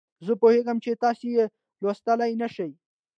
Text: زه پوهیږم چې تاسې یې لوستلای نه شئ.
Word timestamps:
زه 0.25 0.33
پوهیږم 0.41 0.77
چې 0.83 0.99
تاسې 1.03 1.27
یې 1.35 1.45
لوستلای 1.81 2.33
نه 2.41 2.47
شئ. 2.55 2.71